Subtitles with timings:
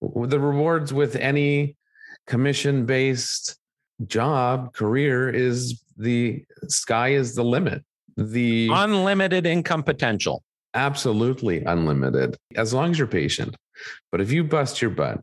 [0.00, 1.76] the rewards with any
[2.26, 3.56] commission based
[4.06, 7.82] job career is the sky is the limit.
[8.16, 10.42] The unlimited income potential.
[10.74, 13.56] Absolutely unlimited as long as you're patient.
[14.12, 15.20] But if you bust your butt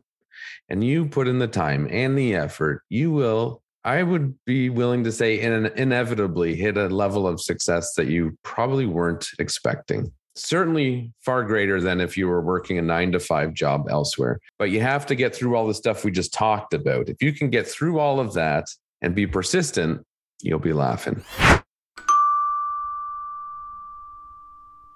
[0.68, 5.04] and you put in the time and the effort, you will, I would be willing
[5.04, 10.12] to say, in inevitably hit a level of success that you probably weren't expecting.
[10.38, 14.38] Certainly far greater than if you were working a nine to five job elsewhere.
[14.58, 17.08] But you have to get through all the stuff we just talked about.
[17.08, 18.66] If you can get through all of that
[19.00, 20.04] and be persistent,
[20.42, 21.24] you'll be laughing.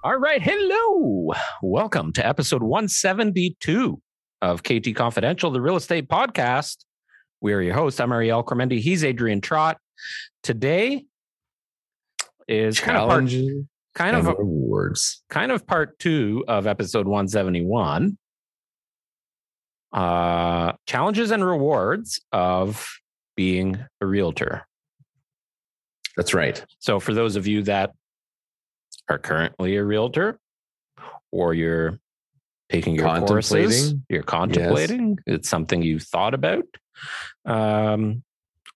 [0.03, 0.43] All right.
[0.43, 1.33] Hello.
[1.63, 3.99] Welcome to episode 172
[4.43, 6.85] of KT Confidential, the real estate podcast.
[7.41, 7.99] We are your hosts.
[7.99, 8.79] I'm Ariel Cormendi.
[8.79, 9.79] He's Adrian Trott.
[10.43, 11.05] Today
[12.47, 13.31] is kind of part,
[13.95, 18.17] kind of rewards, kind of part two of episode 171.
[19.93, 22.87] Uh, challenges and rewards of
[23.35, 24.65] being a realtor.
[26.15, 26.63] That's right.
[26.79, 27.91] So, for those of you that
[29.09, 30.39] are currently a realtor
[31.31, 31.99] or you're
[32.69, 35.35] taking your courses, you're contemplating, yes.
[35.35, 36.65] it's something you've thought about.
[37.45, 38.23] Um,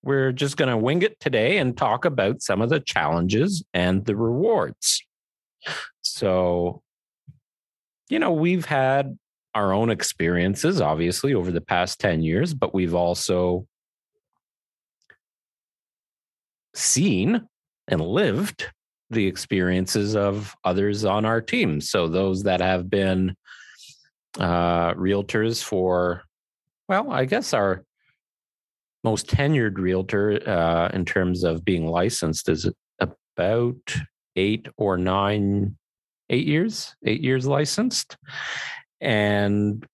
[0.05, 4.05] we're just going to wing it today and talk about some of the challenges and
[4.05, 5.03] the rewards.
[6.03, 6.83] So,
[8.07, 9.17] you know, we've had
[9.55, 13.65] our own experiences, obviously, over the past 10 years, but we've also
[16.75, 17.47] seen
[17.87, 18.67] and lived
[19.09, 21.81] the experiences of others on our team.
[21.81, 23.35] So those that have been
[24.39, 26.23] uh, realtors for,
[26.87, 27.83] well, I guess our
[29.05, 32.67] most tenured realtor uh, in terms of being licensed is
[32.99, 33.95] about
[34.35, 35.77] eight or nine,
[36.31, 38.17] eight years, eight years licensed.
[38.99, 39.85] And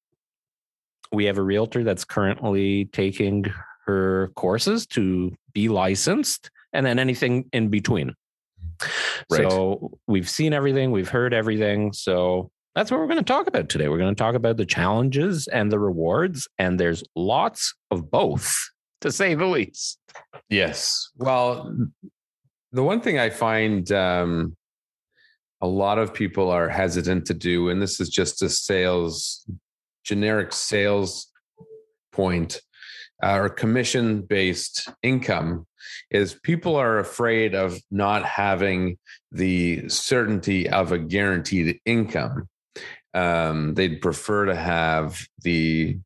[1.12, 3.46] we have a realtor that's currently taking
[3.86, 8.14] her courses to be licensed and then anything in between.
[9.30, 9.42] Right.
[9.42, 11.92] So we've seen everything, we've heard everything.
[11.92, 13.90] So that's what we're going to talk about today.
[13.90, 18.56] We're going to talk about the challenges and the rewards, and there's lots of both,
[19.02, 20.00] to say the least.
[20.50, 21.10] Yes.
[21.18, 21.76] Well,
[22.72, 24.56] the one thing I find um,
[25.62, 29.46] a lot of people are hesitant to do, and this is just a sales,
[30.04, 31.28] generic sales
[32.12, 32.62] point,
[33.24, 35.68] uh, or commission based income
[36.10, 38.98] is people are afraid of not having
[39.32, 42.48] the certainty of a guaranteed income.
[43.14, 46.00] Um, they'd prefer to have the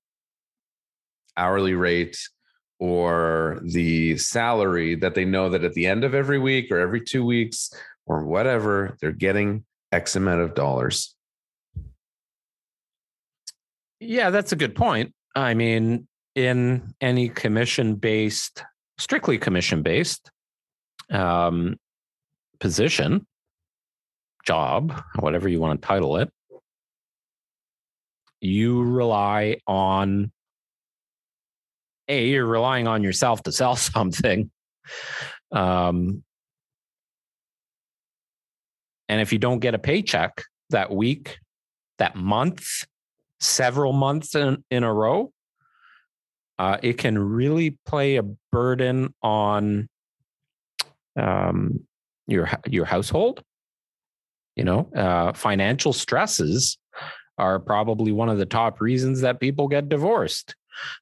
[1.37, 2.17] hourly rate
[2.79, 7.01] or the salary that they know that at the end of every week or every
[7.01, 7.73] two weeks
[8.05, 11.15] or whatever, they're getting X amount of dollars.
[13.99, 15.13] Yeah, that's a good point.
[15.35, 18.63] I mean, in any commission based
[18.97, 20.29] strictly commission based
[21.09, 21.77] um,
[22.59, 23.25] position,
[24.45, 26.29] job, whatever you want to title it,
[28.41, 30.31] you rely on
[32.07, 34.49] a you're relying on yourself to sell something
[35.51, 36.23] um,
[39.09, 41.37] and if you don't get a paycheck that week
[41.97, 42.85] that month
[43.39, 45.31] several months in, in a row
[46.57, 49.89] uh, it can really play a burden on
[51.19, 51.81] um,
[52.27, 53.41] your your household.
[54.55, 56.77] You know, uh, financial stresses
[57.37, 60.55] are probably one of the top reasons that people get divorced.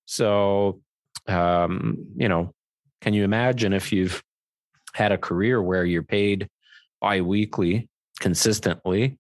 [0.05, 0.81] So,
[1.27, 2.53] um, you know,
[3.01, 4.23] can you imagine if you've
[4.93, 6.49] had a career where you're paid
[7.01, 7.89] biweekly
[8.19, 9.17] consistently,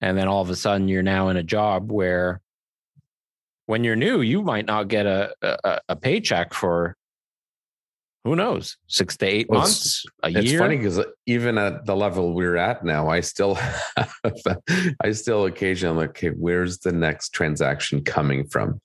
[0.00, 2.40] and then all of a sudden you're now in a job where
[3.66, 6.96] when you're new, you might not get a, a, a paycheck for
[8.24, 10.44] who knows, six to eight well, months, a it's year.
[10.44, 13.54] It's funny because even at the level we're at now, I still,
[13.96, 14.12] have,
[15.02, 18.80] I still occasionally like, okay, where's the next transaction coming from?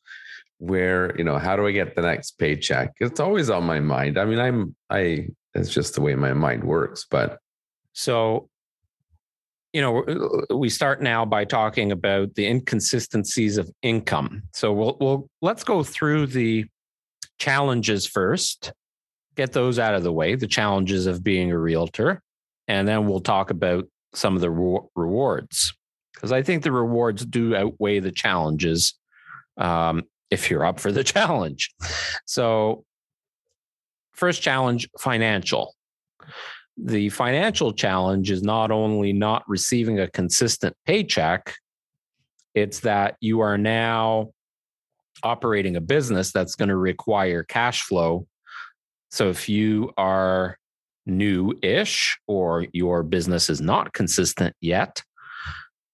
[0.60, 2.94] Where you know, how do I get the next paycheck?
[3.00, 4.18] It's always on my mind.
[4.18, 7.06] I mean, I'm, I, it's just the way my mind works.
[7.10, 7.40] But
[7.94, 8.50] so
[9.76, 15.30] you know we start now by talking about the inconsistencies of income so we'll, we'll
[15.42, 16.64] let's go through the
[17.40, 18.72] challenges first
[19.36, 22.22] get those out of the way the challenges of being a realtor
[22.70, 25.74] and then we'll talk about some of the re- rewards
[26.14, 28.94] because i think the rewards do outweigh the challenges
[29.58, 31.74] um, if you're up for the challenge
[32.26, 32.84] so
[34.14, 35.76] first challenge financial
[36.78, 41.56] the financial challenge is not only not receiving a consistent paycheck,
[42.54, 44.32] it's that you are now
[45.24, 48.28] operating a business that's going to require cash flow.
[49.10, 50.58] So if you are
[51.06, 55.02] new ish or your business is not consistent yet,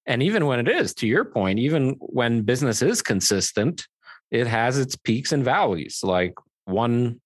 [0.08, 3.86] and even when it is, to your point, even when business is consistent,
[4.32, 6.00] it has its peaks and valleys.
[6.04, 6.34] Like
[6.66, 7.22] one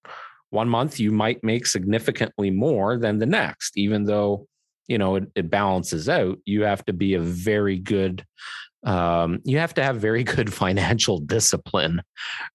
[0.49, 4.47] one month you might make significantly more than the next, even though
[4.87, 6.39] you know it, it balances out.
[6.45, 8.25] You have to be a very good
[8.83, 12.01] um, you have to have very good financial discipline,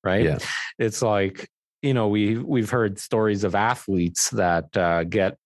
[0.04, 0.24] right?
[0.24, 0.38] Yeah.
[0.78, 1.48] It's like
[1.82, 5.36] you know we we've heard stories of athletes that uh, get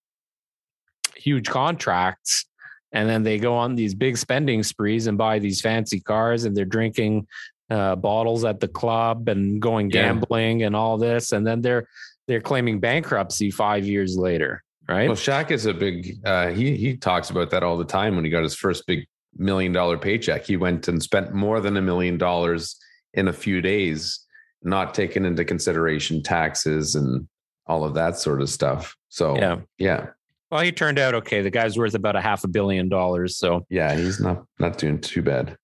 [1.15, 2.45] huge contracts
[2.91, 6.55] and then they go on these big spending sprees and buy these fancy cars and
[6.55, 7.27] they're drinking
[7.69, 10.67] uh, bottles at the club and going gambling yeah.
[10.67, 11.87] and all this and then they're
[12.27, 16.95] they're claiming bankruptcy five years later right well Shaq is a big uh, he he
[16.95, 19.07] talks about that all the time when he got his first big
[19.37, 22.77] million dollar paycheck he went and spent more than a million dollars
[23.13, 24.19] in a few days
[24.61, 27.27] not taking into consideration taxes and
[27.67, 30.07] all of that sort of stuff so yeah yeah
[30.51, 31.41] well, he turned out okay.
[31.41, 33.35] The guy's worth about a half a billion dollars.
[33.35, 35.57] So yeah, he's not not doing too bad.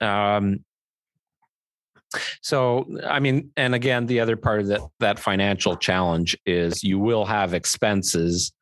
[0.00, 0.64] Um,
[2.40, 6.98] so I mean, and again, the other part of that that financial challenge is you
[6.98, 8.52] will have expenses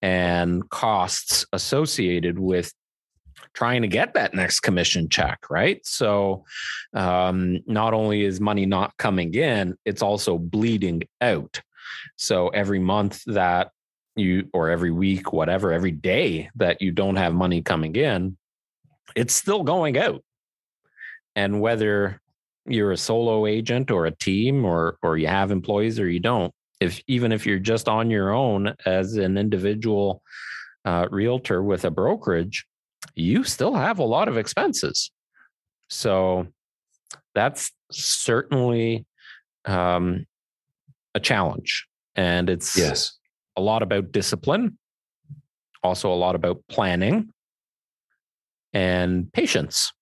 [0.00, 2.72] and costs associated with
[3.54, 5.84] trying to get that next commission check, right?
[5.86, 6.44] So
[6.94, 11.60] um, not only is money not coming in, it's also bleeding out.
[12.16, 13.70] So every month that
[14.16, 18.36] you or every week, whatever, every day that you don't have money coming in,
[19.14, 20.22] it's still going out.
[21.34, 22.20] And whether
[22.66, 26.52] you're a solo agent or a team or or you have employees or you don't,
[26.80, 30.22] if even if you're just on your own as an individual
[30.84, 32.66] uh, realtor with a brokerage,
[33.14, 35.10] you still have a lot of expenses.
[35.88, 36.46] So
[37.34, 39.06] that's certainly
[39.64, 40.26] um,
[41.14, 41.86] a challenge,
[42.16, 43.18] and it's yes
[43.56, 44.78] a lot about discipline,
[45.82, 47.30] also a lot about planning
[48.72, 49.92] and patience.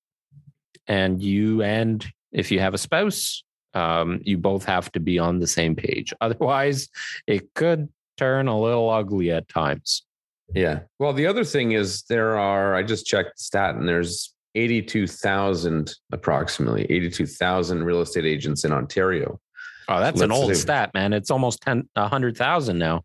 [0.86, 3.42] And you and if you have a spouse,
[3.74, 6.12] um, you both have to be on the same page.
[6.20, 6.88] Otherwise,
[7.26, 10.04] it could turn a little ugly at times.
[10.54, 10.80] Yeah.
[10.98, 16.84] Well, the other thing is there are, I just checked stat and there's 82,000, approximately
[16.90, 19.38] 82,000 real estate agents in Ontario.
[19.88, 21.12] Oh, that's so an old say, stat, man.
[21.12, 23.04] It's almost 10, 100,000 now.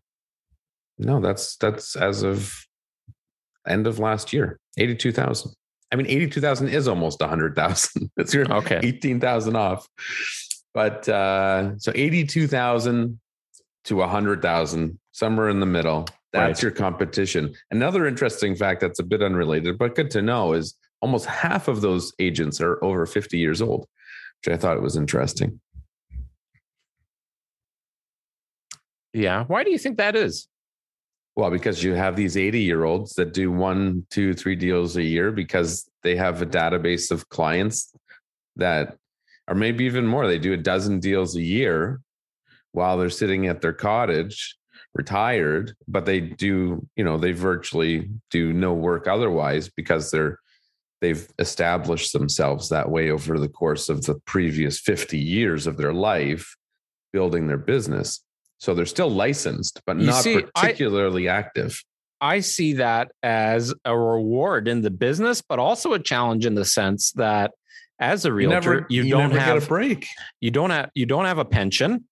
[0.98, 2.66] No, that's that's as of
[3.66, 5.52] end of last year, eighty-two thousand.
[5.92, 8.10] I mean, eighty-two thousand is almost a hundred thousand.
[8.16, 9.88] That's your okay, eighteen thousand off.
[10.74, 13.20] But uh, so eighty-two thousand
[13.84, 16.06] to a hundred thousand, somewhere in the middle.
[16.32, 16.62] That's right.
[16.64, 17.54] your competition.
[17.70, 21.80] Another interesting fact that's a bit unrelated, but good to know is almost half of
[21.80, 23.86] those agents are over 50 years old,
[24.44, 25.60] which I thought was interesting.
[29.12, 29.44] Yeah.
[29.44, 30.46] Why do you think that is?
[31.36, 35.02] Well, because you have these 80 year olds that do one, two, three deals a
[35.02, 37.94] year because they have a database of clients
[38.56, 38.96] that,
[39.46, 42.00] or maybe even more, they do a dozen deals a year
[42.72, 44.56] while they're sitting at their cottage
[44.94, 50.38] retired, but they do, you know, they virtually do no work otherwise because they're,
[51.02, 55.92] they've established themselves that way over the course of the previous 50 years of their
[55.92, 56.56] life
[57.12, 58.22] building their business
[58.58, 61.82] so they're still licensed, but you not see, particularly I, active.
[62.20, 66.64] I see that as a reward in the business, but also a challenge in the
[66.64, 67.52] sense that
[67.98, 70.06] as a realtor, you, never, you, you don't have a break.
[70.40, 72.04] You don't have you don't have a pension,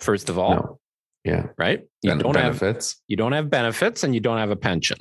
[0.00, 0.54] first of all.
[0.54, 0.80] No.
[1.24, 1.46] Yeah.
[1.56, 1.80] Right.
[2.02, 2.92] You ben- don't have benefits.
[2.92, 4.98] have you don't have benefits and you don't have a pension.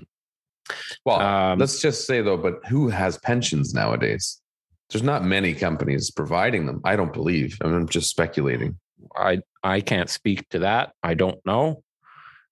[1.06, 4.42] Well, um, let's just say though, but who has pensions nowadays?
[4.90, 6.82] There's not many companies providing them.
[6.84, 7.58] I don't believe.
[7.62, 8.80] I I'm just speculating.
[9.18, 10.94] I I can't speak to that.
[11.04, 11.84] I don't know.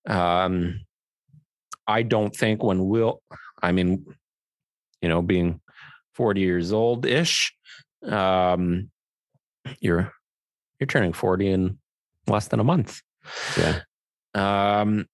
[0.08, 0.82] Um,
[1.88, 3.22] I don't think when Will,
[3.62, 4.06] I mean,
[5.02, 5.62] you know, being
[6.14, 7.54] 40 years old ish,
[8.08, 8.90] um,
[9.80, 10.12] you're
[10.80, 11.78] you're turning 40 in
[12.28, 13.02] less than a month.
[13.58, 13.82] Yeah.
[14.34, 15.06] Um,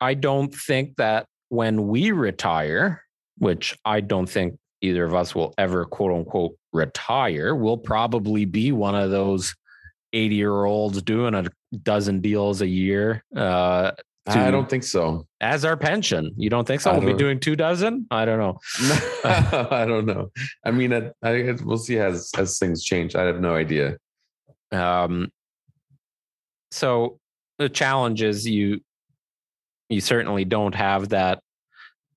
[0.00, 3.02] I don't think that when we retire,
[3.38, 7.54] which I don't think either of us will ever quote unquote retire.
[7.54, 9.54] We'll probably be one of those
[10.12, 11.44] 80 year olds doing a
[11.82, 13.24] dozen deals a year.
[13.34, 13.92] Uh,
[14.26, 15.26] to, I don't think so.
[15.40, 16.92] As our pension, you don't think so?
[16.92, 18.06] We'll be doing two dozen.
[18.10, 18.58] I don't know.
[19.24, 20.30] I don't know.
[20.64, 23.14] I mean, I, I, we'll see as as things change.
[23.16, 23.96] I have no idea.
[24.72, 25.30] Um.
[26.70, 27.18] So
[27.58, 28.80] the challenge is you
[29.88, 31.40] you certainly don't have that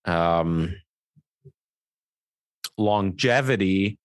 [0.05, 0.75] um
[2.77, 3.97] longevity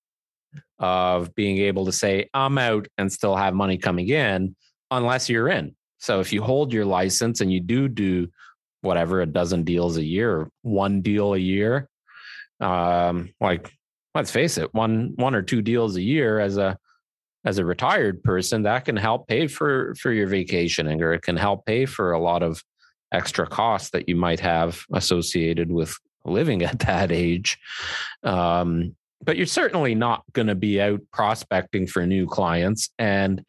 [0.79, 4.55] of being able to say, I'm out and still have money coming in
[4.91, 5.75] unless you're in.
[5.99, 8.29] So if you hold your license and you do do
[8.81, 11.89] whatever, a dozen deals a year, one deal a year,
[12.61, 13.73] um, like
[14.15, 16.79] let's face it, one one or two deals a year as a
[17.45, 21.37] as a retired person, that can help pay for for your vacationing or it can
[21.37, 22.63] help pay for a lot of
[23.13, 25.97] extra costs that you might have associated with
[26.29, 27.59] living at that age.
[28.23, 32.91] Um, but you're certainly not going to be out prospecting for new clients.
[32.99, 33.45] And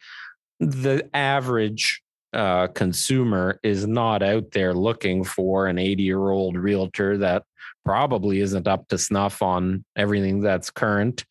[0.60, 2.02] the average
[2.34, 7.44] uh, consumer is not out there looking for an 80 year old realtor that
[7.86, 11.26] probably isn't up to snuff on everything that's current.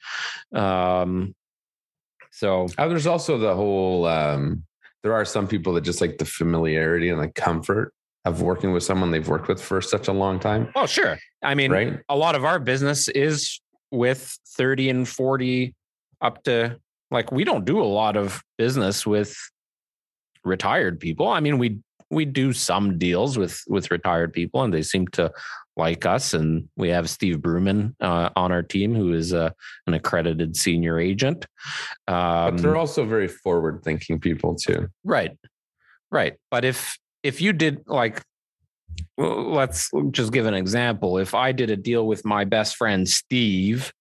[0.52, 1.34] Um,
[2.30, 4.64] so oh, there's also the whole, um,
[5.02, 7.92] there are some people that just like the familiarity and the comfort
[8.24, 10.70] of working with someone they've worked with for such a long time.
[10.74, 11.18] Oh, sure.
[11.42, 12.00] I mean, right?
[12.08, 13.60] a lot of our business is
[13.90, 15.74] with 30 and 40
[16.20, 16.78] up to
[17.10, 19.36] like we don't do a lot of business with
[20.44, 21.28] retired people.
[21.28, 21.78] I mean, we
[22.10, 25.32] we do some deals with with retired people and they seem to
[25.76, 29.50] like us and we have Steve Bruman uh, on our team who is uh,
[29.86, 31.46] an accredited senior agent.
[32.08, 34.88] Um, but they're also very forward thinking people too.
[35.04, 35.38] Right.
[36.10, 36.34] Right.
[36.50, 38.22] But if if you did like
[39.16, 41.18] let's just give an example.
[41.18, 43.92] If I did a deal with my best friend Steve,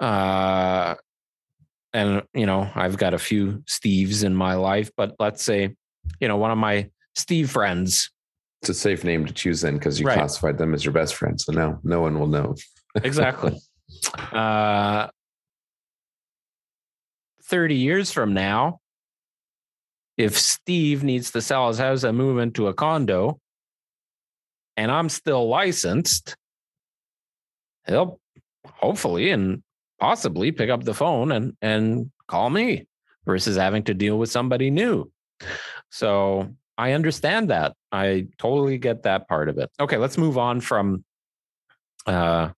[0.00, 0.94] uh,
[1.92, 5.74] and you know I've got a few Steves in my life, but let's say,
[6.20, 8.10] you know, one of my Steve friends.
[8.62, 10.18] It's a safe name to choose then because you right.
[10.18, 11.40] classified them as your best friend.
[11.40, 12.54] So now no one will know.
[13.02, 13.58] exactly.
[14.32, 15.08] Uh,
[17.44, 18.79] 30 years from now,
[20.20, 23.40] if Steve needs to sell his house and move into a condo
[24.76, 26.36] and I'm still licensed,
[27.86, 28.20] he'll
[28.66, 29.62] hopefully and
[29.98, 32.86] possibly pick up the phone and, and call me
[33.24, 35.10] versus having to deal with somebody new.
[35.90, 37.74] So I understand that.
[37.90, 39.70] I totally get that part of it.
[39.80, 41.04] Okay, let's move on from
[42.06, 42.50] uh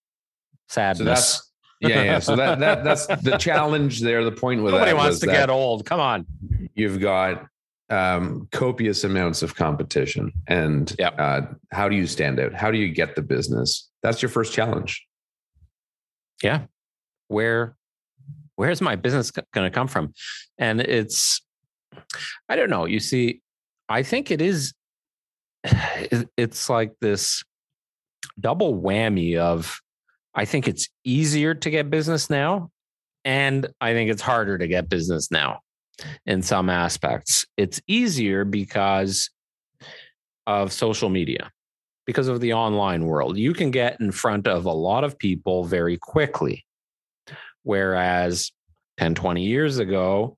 [0.68, 1.36] sadness.
[1.82, 2.18] So yeah, yeah.
[2.20, 4.24] So that, that that's the challenge there.
[4.24, 5.84] The point with nobody wants to get old.
[5.84, 6.26] Come on.
[6.74, 7.46] You've got
[7.92, 10.32] um, copious amounts of competition.
[10.48, 11.14] And yep.
[11.18, 12.54] uh, how do you stand out?
[12.54, 13.90] How do you get the business?
[14.02, 15.06] That's your first challenge.
[16.42, 16.62] Yeah.
[17.28, 17.76] Where
[18.56, 20.14] where's my business going to come from?
[20.58, 21.42] And it's
[22.48, 22.86] I don't know.
[22.86, 23.42] You see,
[23.88, 24.72] I think it is
[26.36, 27.44] it's like this
[28.40, 29.80] double whammy of
[30.34, 32.70] I think it's easier to get business now
[33.22, 35.60] and I think it's harder to get business now
[36.26, 37.46] in some aspects.
[37.56, 39.30] It's easier because
[40.46, 41.50] of social media,
[42.06, 43.36] because of the online world.
[43.36, 46.64] You can get in front of a lot of people very quickly.
[47.62, 48.50] Whereas
[48.98, 50.36] 10, 20 years ago,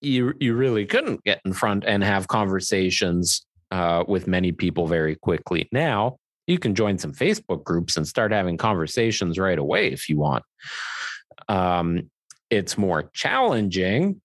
[0.00, 5.16] you, you really couldn't get in front and have conversations uh, with many people very
[5.16, 5.68] quickly.
[5.72, 10.18] Now, you can join some Facebook groups and start having conversations right away if you
[10.18, 10.44] want.
[11.48, 12.10] Um,
[12.50, 14.20] it's more challenging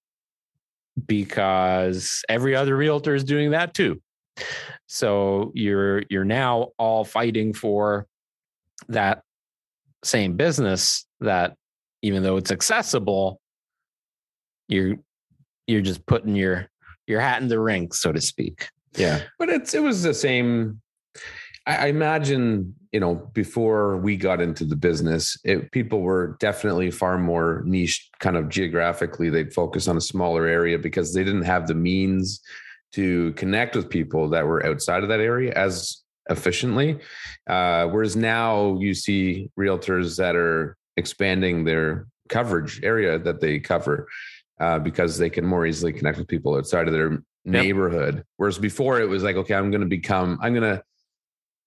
[1.07, 4.01] because every other realtor is doing that too.
[4.87, 8.07] So you're you're now all fighting for
[8.89, 9.23] that
[10.03, 11.55] same business that
[12.01, 13.39] even though it's accessible,
[14.67, 14.95] you're
[15.67, 16.69] you're just putting your
[17.07, 18.69] your hat in the ring, so to speak.
[18.95, 19.21] Yeah.
[19.37, 20.81] But it's it was the same
[21.65, 27.17] I, imagine, you know, before we got into the business, it, people were definitely far
[27.17, 29.29] more niche, kind of geographically.
[29.29, 32.41] They'd focus on a smaller area because they didn't have the means
[32.93, 36.99] to connect with people that were outside of that area as efficiently.
[37.47, 44.07] Uh, whereas now you see realtors that are expanding their coverage area that they cover
[44.59, 48.15] uh, because they can more easily connect with people outside of their neighborhood.
[48.15, 48.25] Yep.
[48.35, 50.83] Whereas before it was like, okay, I'm going to become, I'm going to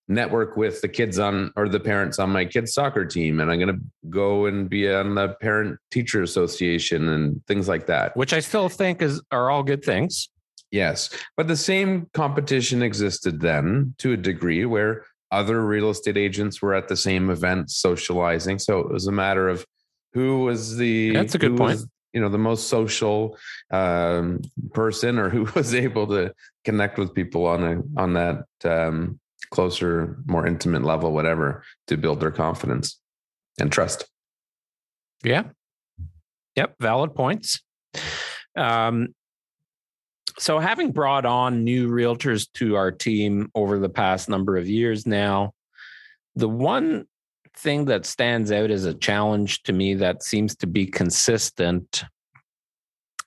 [0.06, 3.58] network with the kids on or the parents on my kids soccer team and i'm
[3.58, 3.80] going to
[4.11, 8.14] go and be on the parent teacher association and things like that.
[8.16, 10.28] Which i still think is are all good things.
[10.70, 16.62] Yes but the same competition existed then to a degree where other real estate agents
[16.62, 18.58] were at the same event socializing.
[18.58, 19.66] So it was a matter of
[20.12, 21.78] who was the that's a good point.
[21.78, 23.37] was, you know the most social
[23.73, 24.40] um,
[24.73, 26.32] person or who was able to
[26.64, 29.18] connect with people on a on that um,
[29.54, 33.00] closer, more intimate level, whatever, to build their confidence
[33.58, 34.04] and trust.
[35.23, 35.44] Yeah.
[36.56, 36.75] Yep.
[36.80, 37.61] Valid points.
[38.56, 39.14] Um,
[40.38, 45.06] so, having brought on new realtors to our team over the past number of years
[45.06, 45.52] now,
[46.34, 47.06] the one
[47.56, 52.04] thing that stands out as a challenge to me that seems to be consistent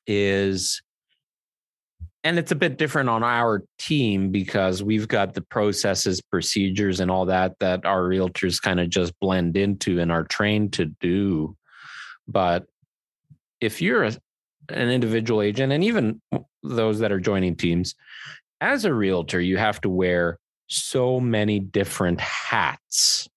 [0.05, 0.81] is
[2.27, 7.09] and it's a bit different on our team because we've got the processes procedures and
[7.09, 11.55] all that that our realtors kind of just blend into and are trained to do.
[12.27, 12.65] But
[13.61, 14.11] if you're a,
[14.67, 16.21] an individual agent and even
[16.63, 17.95] those that are joining teams
[18.59, 23.29] as a realtor you have to wear so many different hats.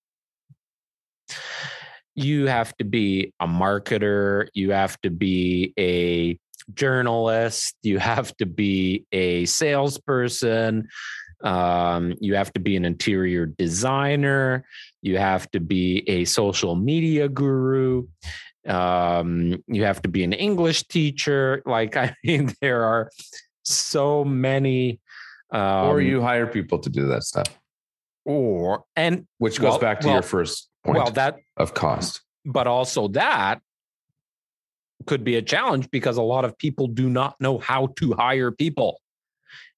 [2.17, 4.49] You have to be a marketer.
[4.53, 6.37] You have to be a
[6.75, 10.89] journalist, you have to be a salesperson,
[11.43, 14.65] um, you have to be an interior designer,
[15.03, 18.07] you have to be a social media guru,
[18.67, 21.63] um, you have to be an English teacher.
[21.65, 23.11] Like, I mean, there are
[23.65, 25.01] so many.
[25.53, 27.47] Um, or you hire people to do that stuff.
[28.25, 32.21] Or, and which goes well, back to well, your first point well, that, of cost.
[32.45, 33.61] But also that
[35.07, 38.51] could be a challenge because a lot of people do not know how to hire
[38.51, 39.01] people.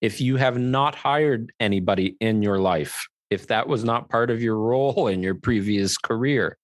[0.00, 4.43] If you have not hired anybody in your life, if that was not part of
[4.43, 6.59] your role in your previous career,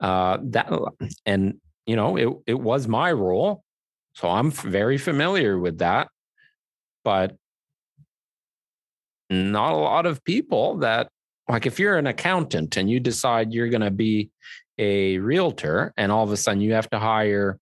[0.00, 0.72] uh, that
[1.26, 3.62] and you know it it was my role,
[4.14, 6.08] so I'm very familiar with that.
[7.04, 7.36] But
[9.30, 11.08] not a lot of people that
[11.48, 14.30] like if you're an accountant and you decide you're going to be
[14.78, 17.58] a realtor and all of a sudden you have to hire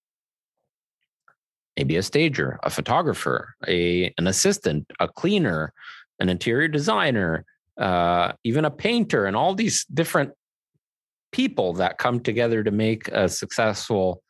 [1.77, 5.73] maybe a stager, a photographer, a an assistant, a cleaner,
[6.21, 7.45] an interior designer,
[7.79, 10.33] uh, even a painter, and all these different
[11.33, 14.23] people that come together to make a successful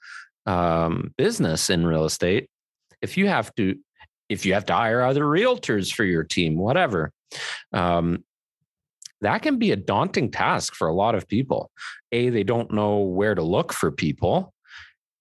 [0.46, 2.48] um, business in real estate.
[3.00, 3.76] If you have to,
[4.28, 7.12] if you have to hire other realtors for your team, whatever,
[7.72, 8.24] um,
[9.20, 11.70] that can be a daunting task for a lot of people.
[12.10, 14.52] A, they don't know where to look for people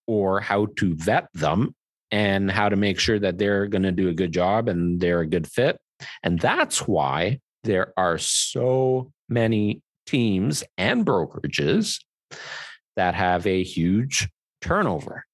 [0.08, 1.76] or how to vet them
[2.12, 5.22] and how to make sure that they're going to do a good job and they're
[5.22, 5.80] a good fit.
[6.24, 12.04] And that's why there are so many teams and brokerages
[12.96, 14.28] that have a huge
[14.62, 15.26] turnover.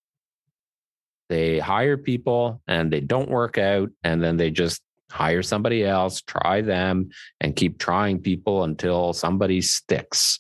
[1.30, 6.22] They hire people and they don't work out, and then they just hire somebody else,
[6.22, 7.10] try them,
[7.42, 10.40] and keep trying people until somebody sticks.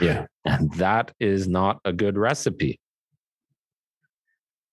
[0.00, 0.26] Yeah.
[0.44, 2.80] And that is not a good recipe.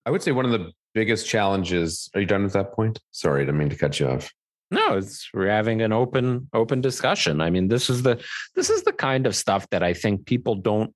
[0.06, 3.00] I would say one of the biggest challenges are you done with that point?
[3.12, 4.32] Sorry i didn't mean to cut you off.
[4.72, 7.42] No it's we're having an open open discussion.
[7.42, 8.24] I mean this is the
[8.56, 10.94] this is the kind of stuff that i think people don't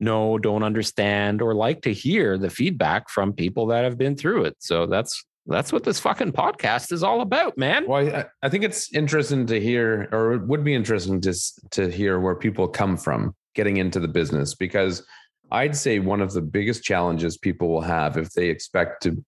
[0.00, 4.44] know don't understand or like to hear the feedback from people that have been through
[4.44, 4.56] it.
[4.58, 7.86] So that's that's what this fucking podcast is all about man.
[7.86, 11.34] Well i, I think it's interesting to hear or it would be interesting to
[11.72, 15.06] to hear where people come from getting into the business because
[15.54, 19.24] I'd say one of the biggest challenges people will have if they expect to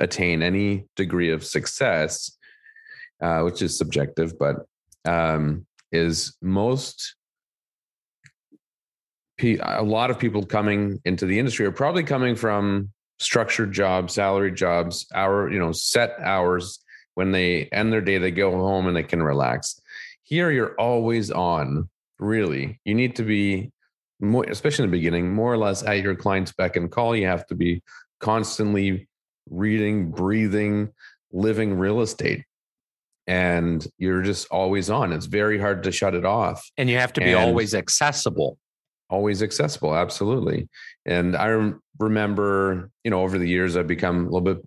[0.00, 2.34] attain any degree of success,
[3.20, 4.56] uh, which is subjective, but
[5.04, 7.14] um, is most
[9.42, 14.56] a lot of people coming into the industry are probably coming from structured jobs, salaried
[14.56, 16.78] jobs, hour, you know, set hours.
[17.16, 19.78] When they end their day, they go home and they can relax.
[20.22, 21.88] Here, you're always on.
[22.18, 23.72] Really, you need to be
[24.20, 27.14] more, especially in the beginning, more or less at your client's beck and call.
[27.14, 27.82] You have to be
[28.20, 29.08] constantly
[29.50, 30.90] reading, breathing,
[31.32, 32.44] living real estate.
[33.26, 35.12] And you're just always on.
[35.12, 36.70] It's very hard to shut it off.
[36.76, 38.58] And you have to be and always accessible.
[39.10, 39.94] Always accessible.
[39.94, 40.68] Absolutely.
[41.04, 44.58] And I remember, you know, over the years, I've become a little bit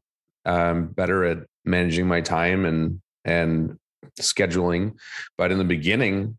[0.46, 3.78] um, better at managing my time and, and
[4.20, 4.94] scheduling.
[5.38, 6.38] But in the beginning,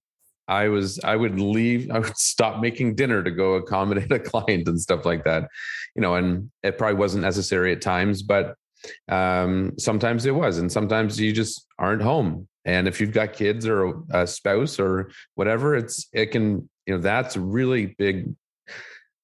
[0.50, 4.68] I was I would leave I would stop making dinner to go accommodate a client
[4.68, 5.48] and stuff like that
[5.94, 8.56] you know and it probably wasn't necessary at times but
[9.08, 12.48] um, sometimes it was and sometimes you just aren't home.
[12.64, 17.00] And if you've got kids or a spouse or whatever it's it can you know
[17.00, 18.34] that's really big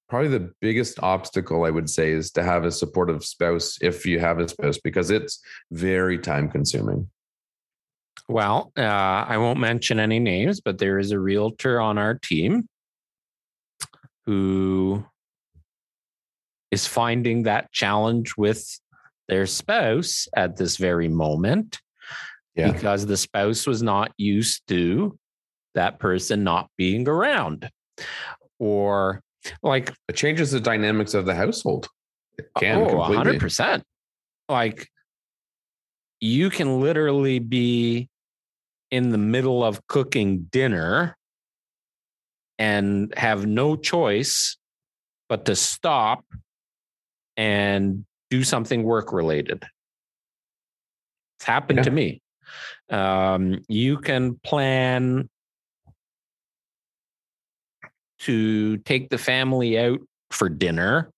[0.09, 4.19] probably the biggest obstacle i would say is to have a supportive spouse if you
[4.19, 5.39] have a spouse because it's
[5.71, 7.07] very time consuming
[8.27, 12.67] well, uh, I won't mention any names, but there is a realtor on our team
[14.25, 15.05] who
[16.71, 18.79] is finding that challenge with
[19.29, 21.79] their spouse at this very moment
[22.55, 22.71] yeah.
[22.71, 25.17] because the spouse was not used to
[25.75, 27.69] that person not being around
[28.59, 29.21] or
[29.63, 31.87] like it changes the dynamics of the household
[32.37, 33.39] it can oh, completely.
[33.39, 33.81] 100%
[34.49, 34.89] like
[36.19, 38.09] you can literally be
[38.91, 41.17] in the middle of cooking dinner
[42.57, 44.57] and have no choice
[45.29, 46.23] but to stop
[47.35, 49.63] and do something work related.
[51.37, 51.83] It's happened Yeah.
[51.83, 52.21] to me.
[52.89, 55.29] Um, you can plan
[58.19, 59.99] to take the family out
[60.31, 61.11] for dinner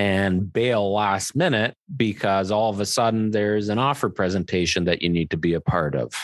[0.00, 5.10] and bail last minute because all of a sudden there's an offer presentation that you
[5.10, 6.14] need to be a part of.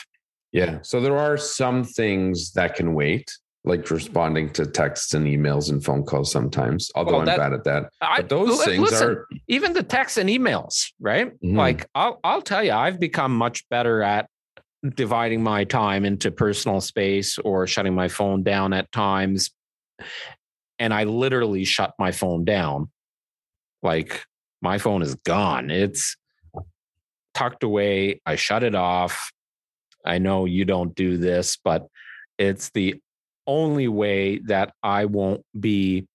[0.50, 0.78] Yeah.
[0.80, 3.30] So there are some things that can wait,
[3.64, 7.64] like responding to texts and emails and phone calls sometimes, although Well, I'm bad at
[7.64, 7.90] that.
[8.00, 11.38] I, But those things listen, are even the texts and emails, right?
[11.42, 11.56] Mhm.
[11.56, 14.30] Like I'll I'll tell you, I've become much better at
[14.94, 19.50] dividing my time into personal space or shutting my phone down at times.
[20.78, 22.90] And I literally shut my phone down.
[23.82, 24.24] Like
[24.62, 25.70] my phone is gone.
[25.70, 26.16] It's
[27.34, 28.20] tucked away.
[28.24, 29.30] I shut it off.
[30.04, 31.86] I know you don't do this, but
[32.38, 33.00] it's the
[33.46, 36.06] only way that I won't be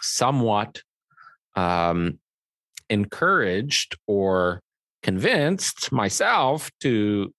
[0.00, 0.82] somewhat
[1.56, 2.18] um,
[2.88, 4.62] encouraged or
[5.02, 7.32] convinced myself to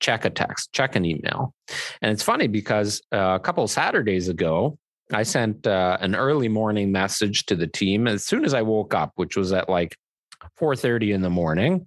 [0.00, 1.54] check a text, check an email.
[2.00, 4.78] And it's funny because uh, a couple Saturdays ago,
[5.12, 8.94] I sent uh, an early morning message to the team as soon as I woke
[8.94, 9.96] up, which was at like
[10.60, 11.86] 4:30 in the morning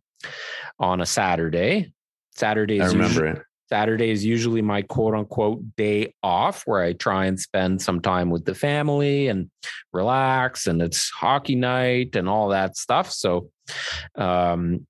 [0.80, 1.94] on a Saturday.
[2.36, 3.46] Saturday I is remember usually, it.
[3.70, 8.30] Saturday is usually my quote unquote day off where I try and spend some time
[8.30, 9.50] with the family and
[9.92, 13.12] relax and it's hockey night and all that stuff.
[13.12, 13.50] So
[14.16, 14.86] um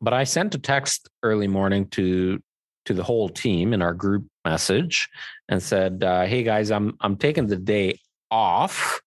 [0.00, 2.42] but I sent a text early morning to
[2.90, 5.08] to the whole team in our group message
[5.48, 8.00] and said, uh, "Hey guys, I'm I'm taking the day
[8.32, 9.00] off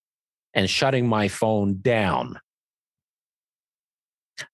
[0.54, 2.40] and shutting my phone down."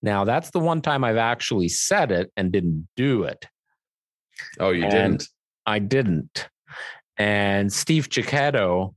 [0.02, 3.46] Now that's the one time I've actually said it and didn't do it.
[4.60, 5.28] Oh, you And- didn't.
[5.68, 6.50] I didn't.
[7.18, 8.96] And Steve Chiquetto,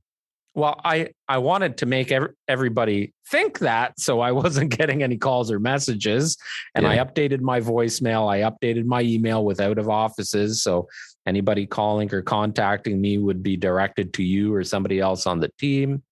[0.55, 5.17] well, I I wanted to make ev- everybody think that, so I wasn't getting any
[5.17, 6.37] calls or messages.
[6.75, 8.29] And I updated my voicemail.
[8.29, 10.87] I updated my email with out of offices, so
[11.25, 15.49] anybody calling or contacting me would be directed to you or somebody else on the
[15.57, 16.03] team.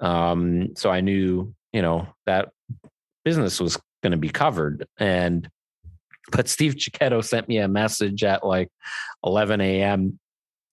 [0.00, 2.50] Um, so I knew, you know, that
[3.24, 4.86] business was going to be covered.
[4.98, 5.48] And
[6.30, 8.68] but Steve Chiquetto sent me a message at like
[9.24, 10.18] 11 a.m.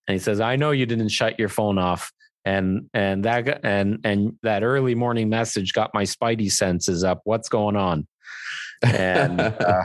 [0.06, 2.12] and he says, "I know you didn't shut your phone off."
[2.46, 7.20] And and that and and that early morning message got my spidey senses up.
[7.24, 8.06] What's going on?
[8.84, 9.84] And uh,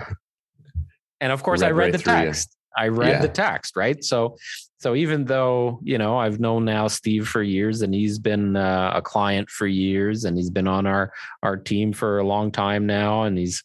[1.20, 2.26] and of course, I Read read right the through you.
[2.28, 2.56] text.
[2.78, 3.22] I read Yeah.
[3.22, 4.02] the text, right?
[4.04, 4.38] So
[4.80, 8.92] so even though you know I've known now Steve for years, and he's been uh,
[8.96, 12.86] a client for years, and he's been on our our team for a long time
[12.86, 13.64] now, and he's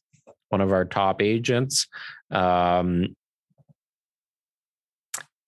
[0.48, 1.86] one of our top agents.
[2.30, 3.14] Um,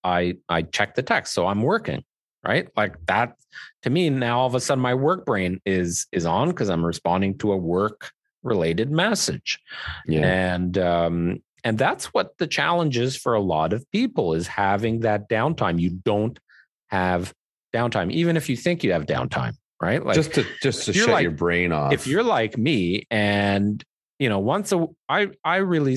[0.04, 2.04] I I check the text, so I'm working,
[2.48, 2.68] right?
[2.76, 3.36] Like that
[3.82, 4.40] to me now.
[4.40, 7.56] All of a sudden, my work brain is is on because I'm responding to a
[7.56, 8.10] work
[8.42, 9.58] related message
[10.06, 10.20] yeah.
[10.20, 15.00] and um and that's what the challenge is for a lot of people is having
[15.00, 16.38] that downtime you don't
[16.86, 17.34] have
[17.74, 21.08] downtime even if you think you have downtime right like just to just to shut
[21.08, 21.92] like- your brain off.
[21.92, 23.84] if you're like me and
[24.20, 25.96] you know once a i i really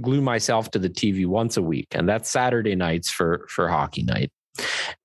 [0.00, 4.02] glue myself to the tv once a week and that's saturday nights for for hockey
[4.02, 4.32] night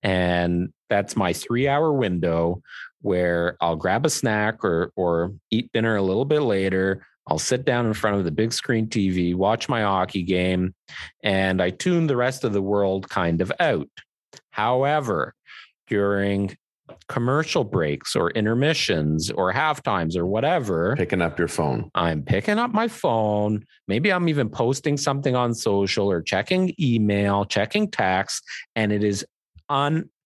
[0.01, 2.61] and that's my 3 hour window
[3.01, 7.63] where i'll grab a snack or or eat dinner a little bit later I'll sit
[7.63, 10.73] down in front of the big screen TV, watch my hockey game,
[11.23, 13.87] and I tune the rest of the world kind of out.
[14.49, 15.35] However,
[15.87, 16.57] during
[17.07, 21.91] commercial breaks or intermissions or half times or whatever, picking up your phone.
[21.93, 23.63] I'm picking up my phone.
[23.87, 28.43] Maybe I'm even posting something on social or checking email, checking text,
[28.75, 29.25] and it is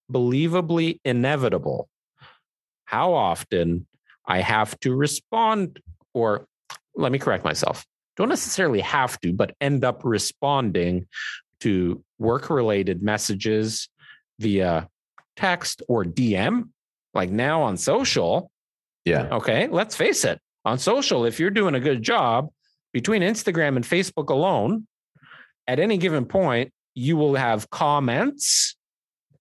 [0.10, 1.90] unbelievably inevitable
[2.86, 3.88] how often
[4.26, 5.80] I have to respond,
[6.14, 6.46] or
[6.96, 7.86] let me correct myself.
[8.18, 11.08] Don't necessarily have to, but end up responding
[11.62, 13.90] to work related messages
[14.40, 14.88] via
[15.36, 16.70] text or DM.
[17.14, 18.52] Like now on social,
[19.06, 19.28] Yeah.
[19.32, 20.40] Okay, let's face it.
[20.66, 22.50] On social, if you're doing a good job
[22.94, 24.88] between Instagram and Facebook alone,
[25.68, 28.76] at any given point, you will have comments.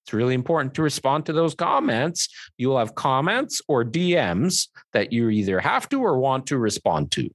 [0.04, 2.28] It's really important to respond to those comments.
[2.58, 7.12] You will have comments or DMs that you either have to or want to respond
[7.12, 7.30] to.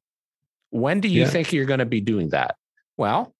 [0.71, 1.30] When do you Yeah.
[1.30, 2.56] think you're going to be doing that?
[2.97, 3.34] Well,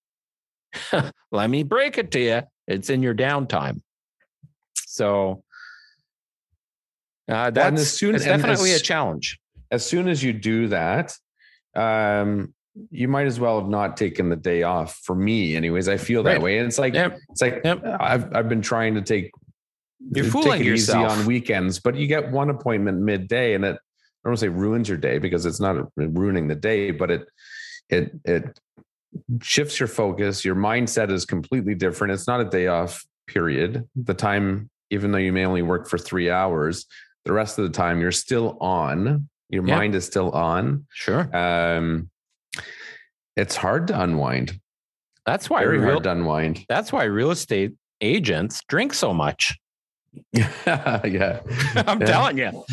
[1.32, 2.42] let me break it to you.
[2.68, 3.82] It's in your downtime.
[4.86, 5.44] So
[7.30, 9.40] uh, Well, that's as soon- definitely a challenge.
[9.70, 11.13] As soon as you do that,
[11.76, 12.54] um,
[12.92, 15.00] you might as well have not taken the day off.
[15.04, 16.42] For me, anyways, I feel that Right.
[16.42, 16.58] way.
[16.60, 17.20] And it's like Yep.
[17.30, 17.84] it's like Yep.
[18.00, 19.32] I've I've been trying to take
[20.13, 21.12] You're fooling it yourself.
[21.12, 24.46] easy on weekends, but you get one appointment midday, and it I don't want to
[24.46, 27.28] say ruins your day because it's not ruining the day, but it
[27.90, 28.60] it it
[29.42, 30.44] shifts your focus.
[30.46, 32.13] Your mindset is completely different.
[32.13, 33.88] It's not a day off period.
[33.96, 36.86] The time, even though you may only work for three hours,
[37.26, 39.30] the rest of the time you're still on.
[39.50, 39.76] Your Yeah.
[39.78, 40.86] mind is still on.
[40.92, 41.30] Sure.
[41.36, 42.10] Um,
[43.38, 44.60] it's hard to unwind.
[45.26, 46.65] That's why Very real, hard to unwind.
[46.67, 49.58] that's why real estate agents drink so much.
[50.34, 51.02] yeah.
[51.76, 52.06] I'm Yeah.
[52.08, 52.63] telling you.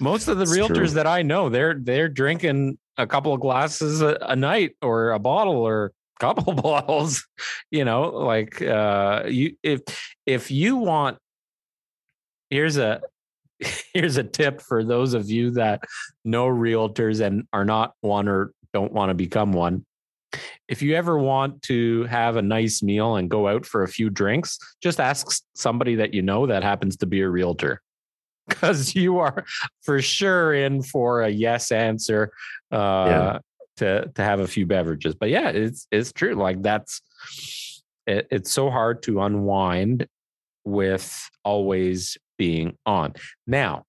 [0.00, 0.88] Most of the It's realtors true.
[0.90, 5.18] that I know, they're they're drinking a couple of glasses a, a night or a
[5.18, 7.26] bottle or a couple of bottles.
[7.70, 9.80] You know, like uh you if
[10.26, 11.18] if you want
[12.50, 13.00] here's a
[13.92, 15.82] here's a tip for those of you that
[16.24, 19.84] know realtors and are not one or don't want to become one.
[20.68, 24.10] If you ever want to have a nice meal and go out for a few
[24.10, 27.80] drinks, just ask somebody that you know that happens to be a realtor.
[28.48, 29.44] Because you are
[29.82, 32.32] for sure in for a yes answer
[32.72, 33.38] uh, Yeah.
[33.76, 35.14] to to have a few beverages.
[35.14, 36.34] But yeah, it's it's true.
[36.34, 37.02] Like that's
[38.06, 40.06] it, it's so hard to unwind
[40.64, 43.14] with always being on.
[43.46, 43.84] Now,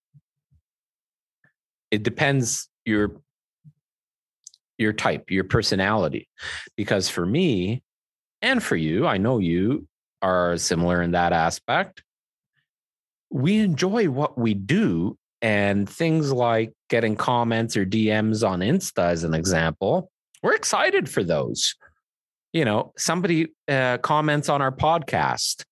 [1.91, 3.21] it depends your
[4.79, 6.27] your type, your personality.
[6.75, 7.83] Because for me
[8.41, 9.87] and for you, I know you
[10.21, 12.03] are similar in that aspect.
[13.29, 19.23] We enjoy what we do and things like getting comments or DMs on Insta as
[19.23, 20.11] an example.
[20.41, 21.75] We're excited for those.
[22.53, 25.63] You know, somebody uh, comments on our podcast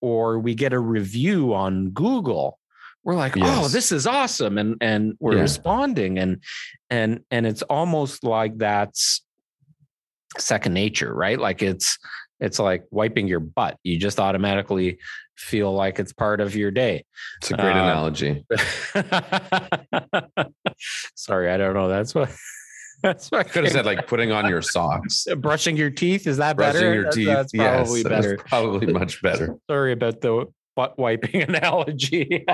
[0.00, 2.58] or we get a review on Google.
[3.04, 4.56] We're like, oh, this is awesome.
[4.58, 5.42] And and we're Yeah.
[5.42, 6.18] responding.
[6.18, 6.42] And
[6.90, 9.22] and and it's almost like that's
[10.38, 11.38] second nature, right?
[11.38, 11.98] Like it's
[12.40, 13.78] it's like wiping your butt.
[13.84, 14.98] You just automatically
[15.36, 17.04] feel like it's part of your day.
[17.42, 18.44] It's a great Uh, analogy.
[21.14, 21.88] Sorry, I don't know.
[21.88, 22.30] That's what
[23.02, 26.26] that's what I Could have said like putting on your socks, brushing your teeth.
[26.26, 27.02] Is that brushing better?
[27.02, 27.60] Brushing your That's- teeth.
[27.60, 28.36] That's probably yes, better.
[28.36, 29.56] That's probably much better.
[29.70, 32.44] Sorry about the butt wiping analogy.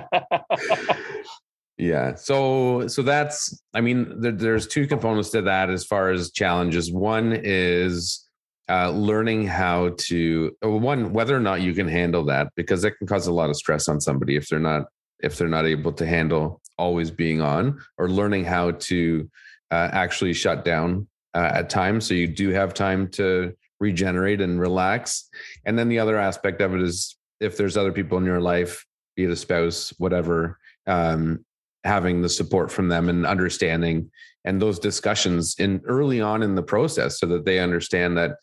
[1.80, 2.14] Yeah.
[2.14, 6.92] So so that's I mean there, there's two components to that as far as challenges.
[6.92, 8.26] One is
[8.68, 13.06] uh, learning how to one whether or not you can handle that because that can
[13.06, 14.84] cause a lot of stress on somebody if they're not
[15.20, 19.28] if they're not able to handle always being on or learning how to
[19.70, 24.60] uh, actually shut down uh, at times so you do have time to regenerate and
[24.60, 25.28] relax.
[25.64, 28.84] And then the other aspect of it is if there's other people in your life,
[29.16, 31.44] be it a spouse, whatever, um,
[31.84, 34.10] having the support from them and understanding
[34.44, 38.36] and those discussions in early on in the process so that they understand that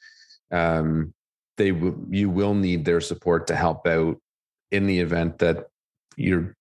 [0.52, 1.14] um,
[1.58, 4.18] they w- you will need their support to help out
[4.72, 5.68] in the event that
[6.16, 6.56] you're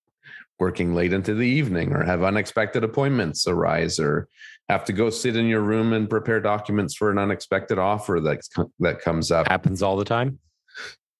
[0.59, 4.29] working late into the evening or have unexpected appointments arise or
[4.69, 8.41] have to go sit in your room and prepare documents for an unexpected offer that
[8.81, 10.39] that comes up Happens all the time.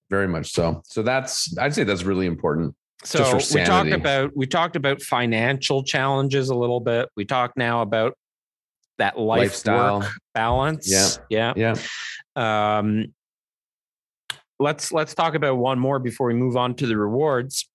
[0.09, 4.47] Very much so so that's i'd say that's really important So we talked about we
[4.47, 7.07] talked about financial challenges a little bit.
[7.15, 8.17] We talked now about
[8.97, 9.99] that life Lifestyle.
[9.99, 10.89] work balance.
[11.29, 11.53] Yeah.
[11.55, 11.75] Yeah.
[12.35, 13.13] yeah Um,
[14.59, 17.69] let's let's talk about one more before we move on to the rewards.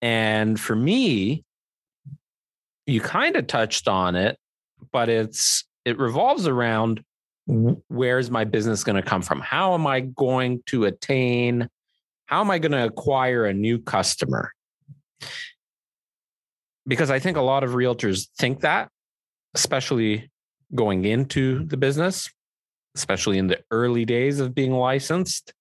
[0.00, 1.44] And for me,
[2.86, 4.36] you kind of touched on it,
[4.90, 7.04] but it's it revolves around
[7.46, 9.40] wh- where's my business going to come from?
[9.40, 11.68] How am I going to attain?
[12.26, 14.52] How am I going to acquire a new customer?
[16.86, 18.88] Because I think a lot of realtors think that,
[19.54, 20.30] especially
[20.74, 22.28] going into the business,
[22.94, 25.52] especially in the early days of being licensed.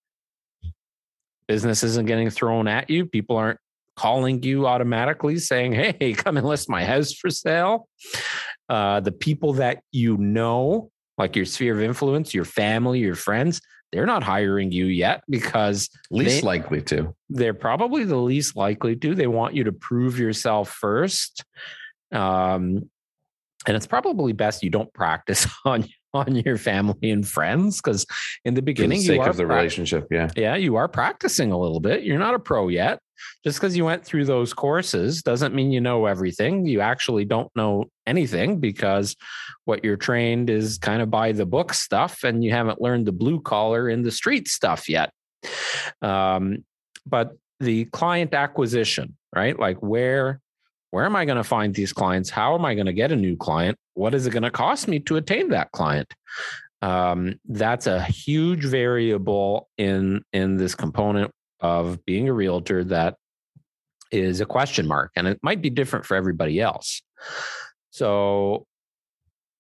[1.48, 3.06] Business isn't getting thrown at you.
[3.06, 3.60] People aren't
[3.96, 7.88] calling you automatically saying, Hey, come and list my house for sale.
[8.70, 13.62] Uh, the people that you know, like your sphere of influence, your family, your friends,
[13.92, 18.96] they're not hiring you yet because least they- likely to they're probably the least likely
[18.98, 19.16] to.
[19.16, 21.44] They want you to prove yourself first.
[22.12, 22.90] Um,
[23.68, 28.06] and it's probably best you don't practice on on your family and friends because
[28.44, 30.90] in the for the beginning you sake are of the relationship yeah yeah you are
[30.90, 33.00] practicing a little bit you're not a pro yet
[33.44, 36.66] just because you went through those courses doesn't mean you know everything.
[36.66, 39.16] You actually don't know anything because
[39.66, 43.12] what you're trained is kind of by the book stuff and you haven't learned the
[43.12, 45.12] blue collar in the street stuff yet.
[46.02, 46.64] Um,
[47.06, 49.58] but the client acquisition right?
[49.58, 50.40] Like where
[50.92, 52.30] where am i going to find these clients?
[52.30, 53.78] How am i going to get a new client?
[53.94, 56.14] What is it going to cost me to attain that client?
[56.82, 61.32] Um, that's a huge variable in in this component
[61.62, 63.16] of being a realtor that
[64.12, 67.02] is a question mark and it might be different for everybody else.
[67.92, 68.66] So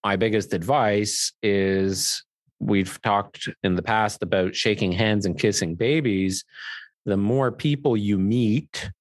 [0.03, 2.23] my biggest advice is
[2.59, 6.43] we've talked in the past about shaking hands and kissing babies.
[7.05, 8.91] The more people you meet,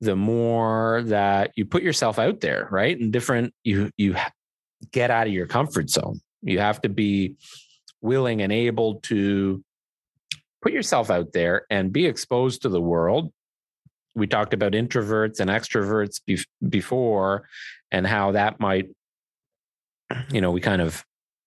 [0.00, 2.98] the more that you put yourself out there, right?
[2.98, 4.16] And different, you you
[4.92, 6.20] get out of your comfort zone.
[6.42, 7.36] You have to be
[8.00, 9.62] willing and able to
[10.62, 13.32] put yourself out there and be exposed to the world.
[14.14, 16.20] We talked about introverts and extroverts
[16.68, 17.48] before
[17.92, 18.88] and how that might,
[20.32, 21.04] you know, we kind of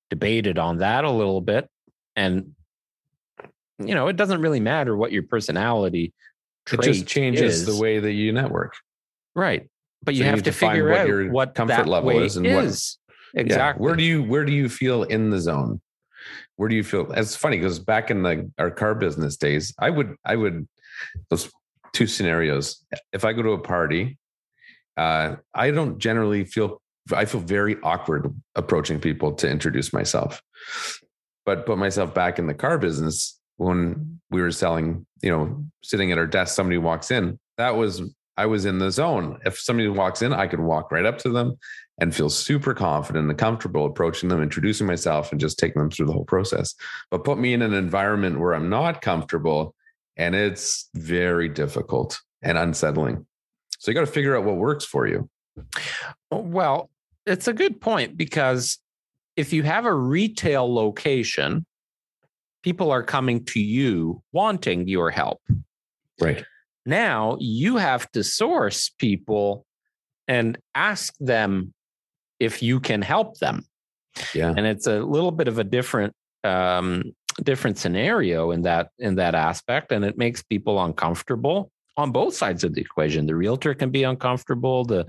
[0.10, 1.70] debated on that a little bit.
[2.16, 2.56] And,
[3.80, 6.14] you know, it doesn't really matter what your personality
[6.72, 7.66] it just changes is.
[7.66, 8.76] the way that you network.
[9.36, 9.68] Right.
[10.04, 12.46] But you so have you to figure what out your what comfort level is and
[12.46, 12.98] is.
[13.34, 15.80] what exactly yeah, where do you where do you feel in the zone?
[16.62, 17.12] Where do you feel?
[17.14, 20.68] It's funny because back in the our car business days, I would I would
[21.32, 21.52] those
[21.92, 22.86] two scenarios.
[23.12, 24.20] If I go to a party,
[24.96, 26.80] uh, I don't generally feel
[27.12, 30.40] I feel very awkward approaching people to introduce myself.
[31.48, 36.12] But put myself back in the car business when we were selling, you know, sitting
[36.12, 37.40] at our desk, somebody walks in.
[37.58, 38.04] That was
[38.42, 39.38] I was in the zone.
[39.46, 41.60] If somebody walks in, I could walk right up to them
[42.00, 46.08] and feel super confident and comfortable approaching them, introducing myself, and just taking them through
[46.08, 46.74] the whole process.
[47.12, 49.76] But put me in an environment where I'm not comfortable
[50.18, 53.28] and it's very difficult and unsettling.
[53.78, 55.30] So you got to figure out what works for you.
[56.32, 56.90] Well,
[57.28, 58.80] it's a good point because
[59.36, 61.64] if you have a retail location,
[62.64, 65.42] people are coming to you wanting your help.
[66.20, 66.44] Right.
[66.86, 69.66] Now you have to source people
[70.28, 71.74] and ask them
[72.40, 73.66] if you can help them.
[74.34, 74.54] Yeah.
[74.56, 76.14] And it's a little bit of a different
[76.44, 77.14] um,
[77.44, 82.64] different scenario in that in that aspect and it makes people uncomfortable on both sides
[82.64, 83.26] of the equation.
[83.26, 85.08] The realtor can be uncomfortable, the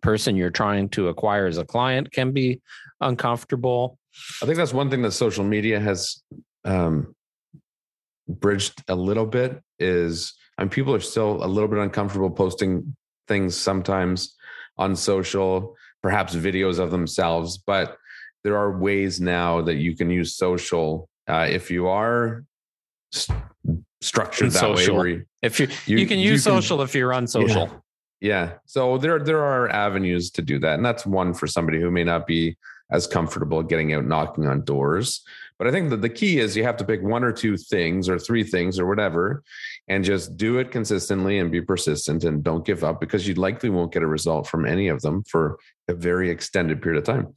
[0.00, 2.60] person you're trying to acquire as a client can be
[3.00, 3.98] uncomfortable.
[4.42, 6.22] I think that's one thing that social media has
[6.64, 7.14] um,
[8.28, 12.96] bridged a little bit is I mean, people are still a little bit uncomfortable posting
[13.28, 14.34] things sometimes
[14.78, 17.98] on social perhaps videos of themselves, but
[18.44, 22.44] there are ways now that you can use social uh, if you are
[23.10, 23.36] st-
[24.00, 24.98] structured that social.
[24.98, 25.08] way.
[25.08, 27.68] You, if you, you, you can use you social can, if you're unsocial.
[28.20, 28.30] Yeah.
[28.30, 28.52] yeah.
[28.66, 32.04] So there there are avenues to do that, and that's one for somebody who may
[32.04, 32.56] not be
[32.90, 35.22] as comfortable getting out knocking on doors.
[35.58, 38.08] But I think that the key is you have to pick one or two things
[38.08, 39.42] or three things or whatever
[39.88, 43.70] and just do it consistently and be persistent and don't give up because you likely
[43.70, 47.34] won't get a result from any of them for a very extended period of time,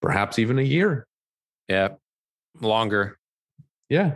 [0.00, 1.06] perhaps even a year.
[1.68, 1.88] Yeah.
[2.60, 3.18] Longer.
[3.88, 4.14] Yeah.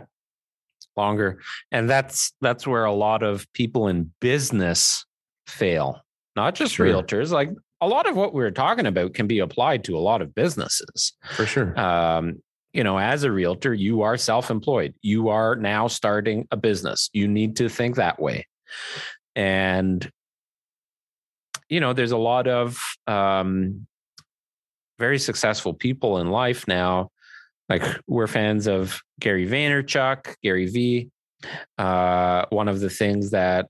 [0.95, 1.39] Longer.
[1.71, 5.05] And that's that's where a lot of people in business
[5.45, 6.01] fail.
[6.35, 6.87] Not just sure.
[6.87, 7.51] realtors, like
[7.81, 11.13] a lot of what we're talking about can be applied to a lot of businesses.
[11.35, 11.79] For sure.
[11.79, 12.41] Um,
[12.73, 14.93] you know, as a realtor, you are self employed.
[15.01, 17.09] You are now starting a business.
[17.13, 18.47] You need to think that way.
[19.35, 20.09] And,
[21.69, 23.87] you know, there's a lot of um,
[24.99, 27.11] very successful people in life now.
[27.69, 31.09] Like we're fans of Gary Vaynerchuk, Gary V.
[31.77, 33.67] Uh, one of the things that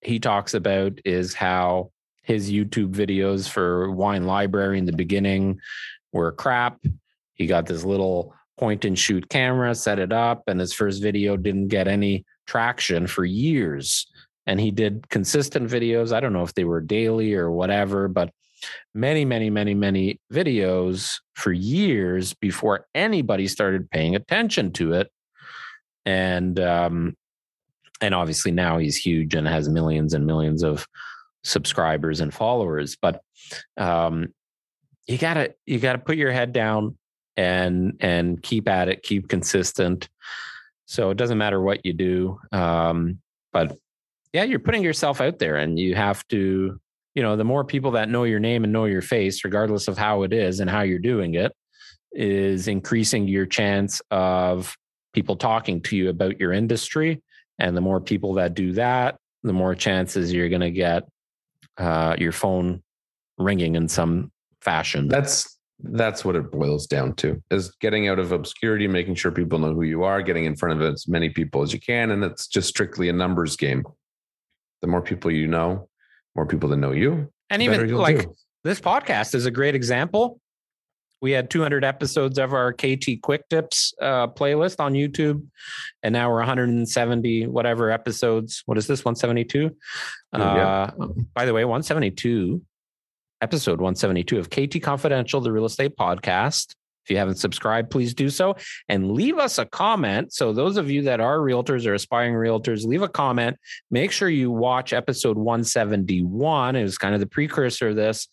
[0.00, 1.90] he talks about is how
[2.26, 5.60] his YouTube videos for Wine Library in the beginning
[6.12, 6.78] were crap
[7.36, 11.36] he got this little point and shoot camera, set it up, and his first video
[11.36, 14.06] didn't get any traction for years.
[14.46, 16.12] And he did consistent videos.
[16.12, 18.30] I don't know if they were daily or whatever, but
[18.94, 25.10] many, many, many, many videos for years before anybody started paying attention to it.
[26.06, 27.16] And um,
[28.00, 30.86] and obviously now he's huge and has millions and millions of
[31.46, 32.96] subscribers and followers.
[33.00, 33.22] But
[33.76, 34.34] um,
[35.06, 36.96] you gotta you gotta put your head down
[37.36, 40.08] and and keep at it, keep consistent.
[40.86, 43.18] So it doesn't matter what you do, um,
[43.52, 43.76] but
[44.32, 46.78] yeah, you're putting yourself out there, and you have to.
[47.14, 49.96] You know, the more people that know your name and know your face, regardless of
[49.96, 51.50] how it is and how you're doing it,
[52.12, 54.76] is increasing your chance of
[55.14, 57.22] people talking to you about your industry.
[57.58, 61.04] And the more people that do that, the more chances you're going to get
[61.78, 62.82] uh, your phone
[63.38, 65.08] ringing in some fashion.
[65.08, 69.58] That's that's what it boils down to is getting out of obscurity making sure people
[69.58, 72.24] know who you are getting in front of as many people as you can and
[72.24, 73.84] it's just strictly a numbers game
[74.80, 75.86] the more people you know
[76.34, 78.34] more people that know you and even like do.
[78.64, 80.40] this podcast is a great example
[81.26, 85.44] we had 200 episodes of our KT Quick Tips uh, playlist on YouTube,
[86.04, 88.62] and now we're 170 whatever episodes.
[88.66, 89.04] What is this?
[89.04, 89.74] 172.
[90.32, 90.40] Yeah.
[90.40, 90.90] Uh,
[91.34, 92.62] by the way, 172
[93.40, 96.76] episode 172 of KT Confidential, the real estate podcast.
[97.06, 98.56] If you haven't subscribed, please do so
[98.88, 100.32] and leave us a comment.
[100.32, 103.56] So, those of you that are realtors or aspiring realtors, leave a comment.
[103.92, 106.74] Make sure you watch episode 171.
[106.74, 108.26] It was kind of the precursor of this.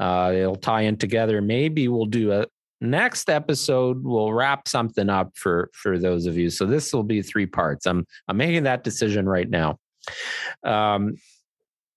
[0.00, 1.40] Uh, it'll tie in together.
[1.40, 2.46] Maybe we'll do a
[2.80, 4.02] next episode.
[4.02, 6.50] We'll wrap something up for for those of you.
[6.50, 7.86] So this will be three parts.
[7.86, 9.78] I'm I'm making that decision right now.
[10.64, 11.14] Um,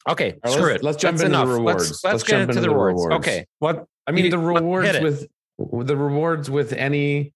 [0.08, 0.84] okay, right, screw let's, it.
[0.84, 1.48] Let's jump That's into enough.
[1.48, 1.90] the rewards.
[1.90, 3.04] Let's, let's, let's get into, into, the rewards.
[3.04, 3.28] rewards.
[3.28, 5.28] Okay, what I mean, the rewards with
[5.60, 7.34] the rewards with any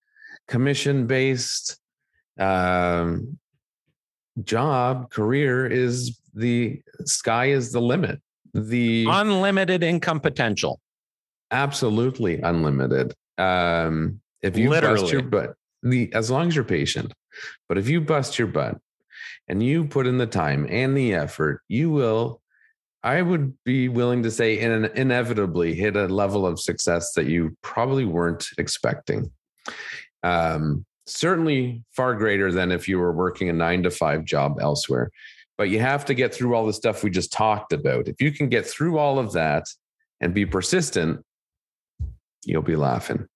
[0.47, 1.77] commission based
[2.39, 3.37] um,
[4.43, 8.21] job career is the sky is the limit.
[8.53, 10.79] The unlimited income potential.
[11.51, 13.13] Absolutely unlimited.
[13.37, 15.01] Um, if you Literally.
[15.01, 17.13] bust your butt, the as long as you're patient,
[17.67, 18.77] but if you bust your butt
[19.47, 22.41] and you put in the time and the effort, you will
[23.03, 27.57] I would be willing to say in inevitably hit a level of success that you
[27.61, 29.29] probably weren't expecting.
[30.23, 35.11] Um, certainly far greater than if you were working a nine to five job elsewhere.
[35.57, 38.07] But you have to get through all the stuff we just talked about.
[38.07, 39.65] If you can get through all of that
[40.21, 41.23] and be persistent,
[42.45, 43.27] you'll be laughing.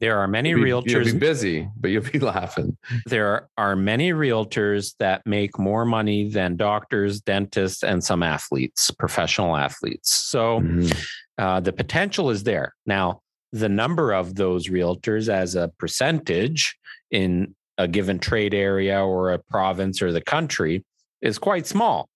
[0.00, 1.04] There are many you'll be, realtors.
[1.04, 2.76] You'll be busy, but you'll be laughing.
[3.06, 9.56] There are many realtors that make more money than doctors, dentists, and some athletes, professional
[9.56, 10.14] athletes.
[10.14, 10.98] So mm-hmm.
[11.38, 12.74] uh, the potential is there.
[12.84, 13.20] Now,
[13.52, 16.76] the number of those realtors as a percentage
[17.10, 20.84] in a given trade area or a province or the country
[21.22, 22.08] is quite small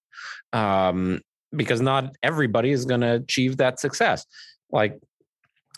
[0.52, 1.20] um,
[1.54, 4.24] because not everybody is going to achieve that success.
[4.70, 4.98] Like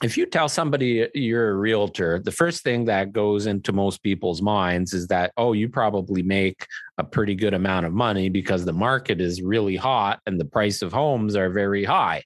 [0.02, 4.42] if you tell somebody you're a realtor, the first thing that goes into most people's
[4.42, 6.66] minds is that, oh, you probably make
[6.98, 10.82] a pretty good amount of money because the market is really hot and the price
[10.82, 12.24] of homes are very high.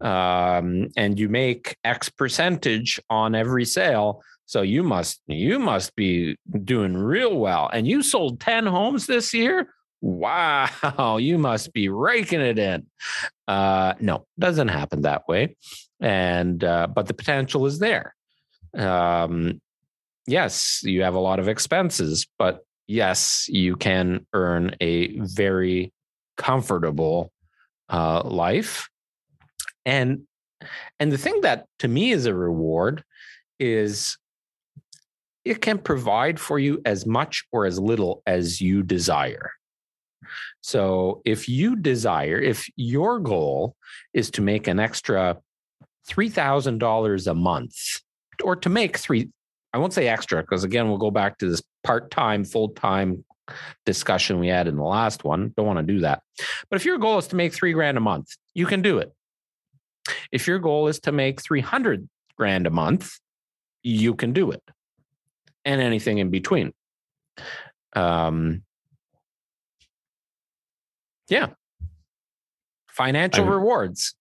[0.00, 4.22] Um, and you make X percentage on every sale.
[4.46, 7.68] So you must you must be doing real well.
[7.72, 9.74] And you sold 10 homes this year?
[10.00, 12.86] Wow, you must be raking it in.
[13.46, 15.56] Uh, no, doesn't happen that way
[16.00, 18.14] and uh, but the potential is there.
[18.76, 19.60] Um,
[20.26, 25.92] yes, you have a lot of expenses, but yes, you can earn a very
[26.36, 27.32] comfortable
[27.88, 28.88] uh, life.
[29.84, 30.22] And
[30.98, 33.02] and the thing that to me is a reward
[33.58, 34.16] is
[35.44, 39.52] it can provide for you as much or as little as you desire.
[40.60, 43.74] So if you desire, if your goal
[44.12, 45.38] is to make an extra
[46.10, 47.76] $3,000 a month
[48.42, 49.28] or to make three,
[49.72, 53.24] I won't say extra, because again, we'll go back to this part time, full time
[53.84, 55.52] discussion we had in the last one.
[55.56, 56.22] Don't want to do that.
[56.70, 59.12] But if your goal is to make three grand a month, you can do it.
[60.32, 63.18] If your goal is to make 300 grand a month,
[63.82, 64.62] you can do it.
[65.64, 66.72] And anything in between.
[67.94, 68.62] Um,
[71.28, 71.48] yeah.
[72.88, 74.14] Financial I rewards.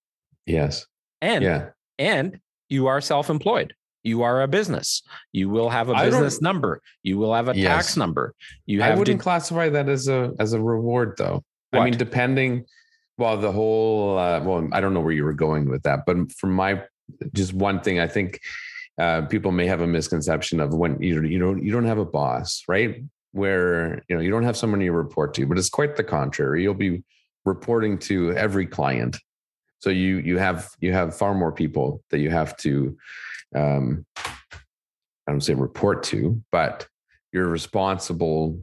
[0.46, 0.86] Yes.
[1.22, 1.70] And yeah.
[2.00, 2.40] And
[2.70, 3.76] you are self-employed.
[4.04, 5.04] You are a business.
[5.34, 6.82] You will have a business number.
[7.04, 7.68] You will have a yes.
[7.68, 8.34] tax number.
[8.66, 11.44] You I wouldn't to, classify that as a as a reward though.
[11.72, 11.82] What?
[11.82, 12.66] I mean, depending
[13.18, 16.32] well, the whole uh, well, I don't know where you were going with that, but
[16.32, 16.82] from my
[17.34, 18.40] just one thing, I think
[18.98, 22.06] uh, people may have a misconception of when you you don't you don't have a
[22.06, 23.04] boss, right?
[23.34, 26.64] Where you know you don't have someone you report to, but it's quite the contrary.
[26.64, 27.04] You'll be
[27.44, 29.18] reporting to every client
[29.80, 32.98] so you you have you have far more people that you have to
[33.56, 36.88] um i don't say report to but
[37.32, 38.60] you're responsible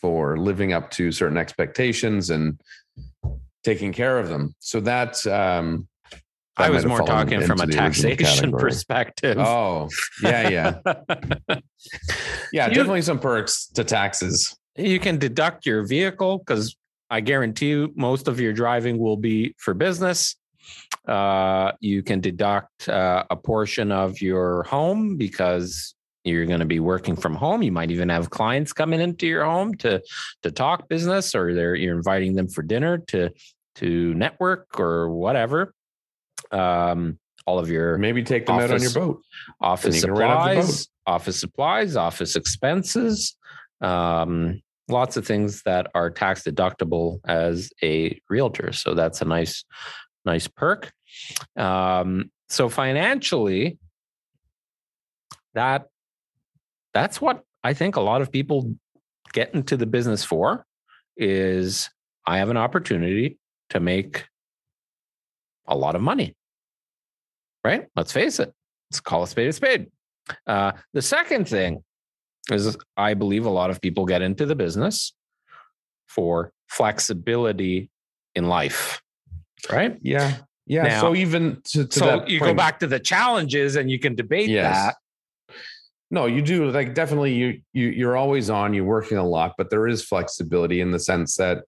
[0.00, 2.60] for living up to certain expectations and
[3.64, 5.88] taking care of them so that um
[6.58, 9.36] I was more talking from a taxation perspective.
[9.38, 9.90] Oh,
[10.22, 10.78] yeah, yeah.
[12.52, 14.56] yeah, you, definitely some perks to taxes.
[14.76, 16.74] You can deduct your vehicle because
[17.10, 20.34] I guarantee you most of your driving will be for business.
[21.06, 25.94] Uh, you can deduct uh, a portion of your home because
[26.24, 27.62] you're going to be working from home.
[27.62, 30.02] You might even have clients coming into your home to
[30.42, 33.30] to talk business, or they're you're inviting them for dinner to
[33.76, 35.72] to network or whatever.
[36.50, 39.22] Um, all of your maybe take them office, out on your boat.
[39.60, 43.36] Office supplies, office supplies, office expenses.
[43.80, 48.72] Um, lots of things that are tax deductible as a realtor.
[48.72, 49.64] So that's a nice
[50.26, 50.92] nice perk.
[51.56, 53.78] Um, so financially,
[55.54, 55.86] that
[56.92, 58.74] that's what I think a lot of people
[59.32, 60.66] get into the business for
[61.16, 61.90] is
[62.26, 63.38] I have an opportunity
[63.70, 64.26] to make
[65.66, 66.34] a lot of money.
[67.64, 67.86] Right?
[67.96, 68.52] Let's face it.
[68.90, 69.86] Let's call a spade a spade.
[70.46, 71.82] Uh, the second thing
[72.50, 75.12] is I believe a lot of people get into the business
[76.06, 77.90] for flexibility
[78.34, 79.00] in life.
[79.70, 79.98] Right?
[80.02, 80.36] Yeah.
[80.66, 80.82] Yeah.
[80.84, 84.14] Now- so even to, to so you go back to the challenges and you can
[84.14, 84.74] debate Yes.
[84.74, 84.96] that.
[86.10, 89.70] No, you do like definitely you you you're always on, you're working a lot, but
[89.70, 91.64] there is flexibility in the sense that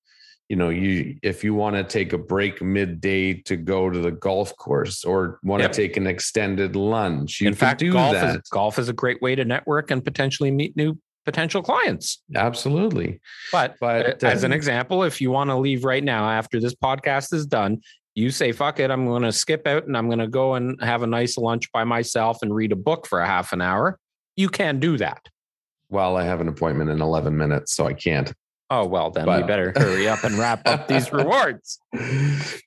[0.48, 4.12] you know, you if you want to take a break midday to go to the
[4.12, 5.72] golf course or want Yep.
[5.72, 8.36] to take an extended lunch, you In can fact, do golf that.
[8.36, 10.96] is golf is a great way to network and potentially meet new
[11.28, 12.22] potential clients.
[12.34, 13.20] Absolutely.
[13.52, 16.74] But, But as an uh, example, if you want to leave right now after this
[16.74, 17.82] podcast is done,
[18.14, 20.82] you say, fuck it, I'm going to skip out and I'm going to go and
[20.82, 23.98] have a nice lunch by myself and read a book for a half an hour.
[24.36, 25.28] You can do that.
[25.90, 28.32] well, I have an appointment in 11 minutes, so I can't.
[28.70, 31.78] Oh, well, then we better hurry up and wrap up these rewards.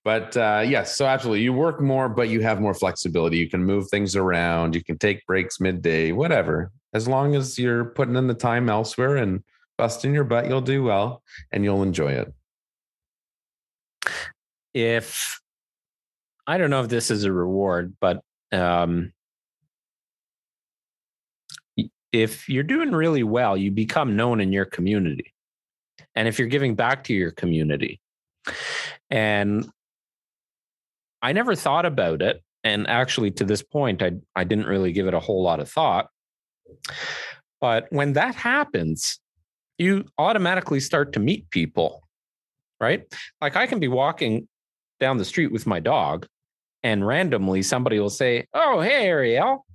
[0.04, 3.38] but uh, yes, so absolutely, you work more, but you have more flexibility.
[3.38, 4.74] You can move things around.
[4.74, 6.72] You can take breaks midday, whatever.
[6.94, 9.44] As long as you're putting in the time elsewhere and
[9.78, 12.34] busting your butt, you'll do well and you'll enjoy it.
[14.74, 15.40] if
[16.48, 18.22] I don't know if this is a reward, but
[18.52, 19.14] um,
[22.12, 25.34] if you're doing really well, you become known in your community.
[26.16, 28.02] And if you're giving back to your community,
[29.10, 29.70] and
[31.22, 32.42] I never thought about it.
[32.64, 35.70] And actually, to this point, I, I didn't really give it a whole lot of
[35.70, 36.10] thought.
[37.60, 39.20] But when that happens,
[39.78, 42.08] you automatically start to meet people,
[42.80, 43.04] right?
[43.40, 44.48] Like I can be walking
[45.00, 46.28] down the street with my dog,
[46.84, 49.66] and randomly somebody will say, "Oh, hey Ariel,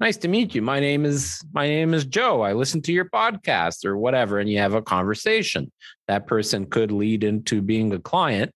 [0.00, 0.62] nice to meet you.
[0.62, 2.42] My name is my name is Joe.
[2.42, 5.70] I listen to your podcast or whatever," and you have a conversation.
[6.08, 8.52] That person could lead into being a client.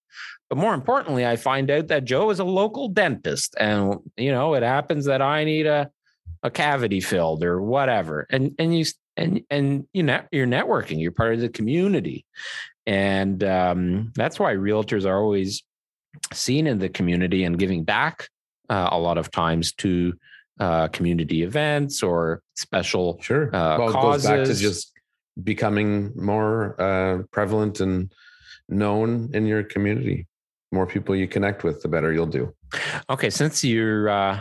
[0.49, 4.55] But more importantly, I find out that Joe is a local dentist, and you know
[4.55, 5.91] it happens that I need a
[6.43, 8.85] a cavity filled or whatever, and and you
[9.17, 11.01] and and you know you're networking.
[11.01, 12.25] You're part of the community,
[12.87, 15.63] and um, that's why realtors are always
[16.33, 18.29] seen in the community and giving back
[18.69, 20.15] uh, a lot of times to
[20.61, 23.19] uh, community events or special.
[23.21, 23.55] Sure.
[23.55, 24.61] Uh, well, it goes back to causes.
[24.61, 24.93] just
[25.43, 28.13] becoming more uh, prevalent and
[28.69, 30.27] known in your community.
[30.73, 32.53] More people you connect with, the better you'll do.
[33.09, 34.41] Okay, since you're uh,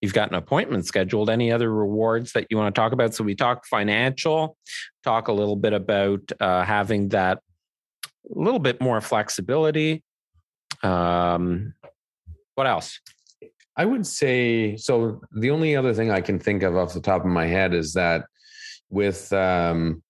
[0.00, 3.14] you've got an appointment scheduled, any other rewards that you want to talk about?
[3.14, 4.56] So we talked financial,
[5.04, 7.38] talk a little bit about uh, having that
[8.34, 10.02] a little bit more flexibility.
[10.82, 11.74] Um,
[12.54, 13.00] what else?
[13.76, 15.20] I would say so.
[15.32, 17.92] The only other thing I can think of off the top of my head is
[17.92, 18.24] that
[18.88, 20.02] with um,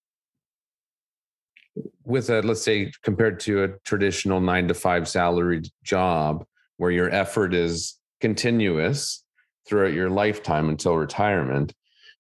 [2.04, 6.44] with a let's say compared to a traditional nine to five salaried job
[6.76, 9.24] where your effort is continuous
[9.66, 11.72] throughout your lifetime until retirement,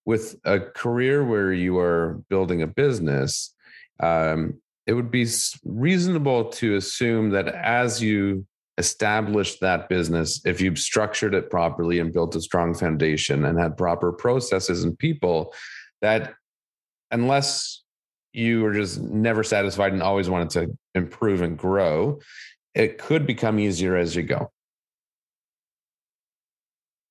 [0.04, 3.54] with a career where you are building a business,
[4.00, 5.26] um, it would be
[5.64, 8.46] reasonable to assume that as you
[8.78, 13.76] establish that business, if you've structured it properly and built a strong foundation and had
[13.76, 15.52] proper processes and people,
[16.02, 16.34] that
[17.10, 17.82] unless
[18.32, 22.20] you were just never satisfied and always wanted to improve and grow,
[22.74, 24.52] it could become easier as you go.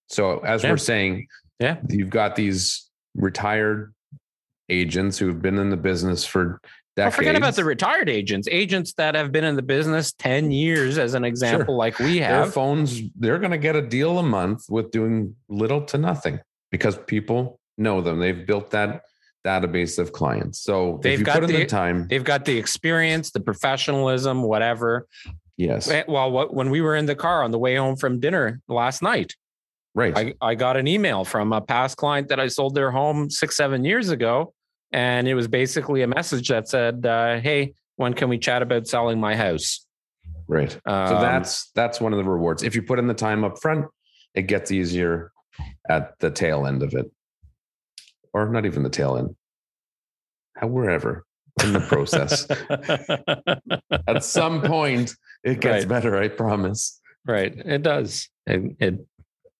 [0.07, 0.71] So, as Yeah.
[0.71, 1.27] we're saying,
[1.59, 1.77] Yeah.
[1.89, 3.93] you've got these retired
[4.69, 6.59] agents who have been in the business for
[6.97, 7.15] Well, decades.
[7.15, 11.13] forget about the retired agents, agents that have been in the business 10 years, as
[11.13, 12.53] an example, like we their have.
[12.53, 16.39] phones they're going to get a deal a month with doing little to nothing
[16.71, 19.03] because people know them they've built that
[19.45, 24.41] database of clients so They've got the, the- time They've got the experience, the professionalism,
[24.43, 25.05] whatever.
[25.57, 28.61] yes Well, what, when we were in the car on the way home from dinner
[28.69, 29.35] last night,
[29.95, 33.29] right I, I got an email from a past client that I sold their home
[33.29, 34.53] six, seven years ago.
[34.91, 38.87] And it was basically a message that said, uh, Hey, when can we chat about
[38.87, 39.85] selling my house?
[40.47, 43.43] right so Um, that's that's one of the rewards if you put in the time
[43.43, 43.85] up front
[44.35, 45.31] it gets easier
[45.89, 47.09] at the tail end of it
[48.33, 49.35] or not even the tail end
[50.57, 51.25] how wherever
[51.63, 52.45] in the process
[54.07, 55.87] at some point it gets Right.
[55.87, 57.53] better i promise right.
[57.55, 58.29] It does.
[58.45, 59.07] It, it,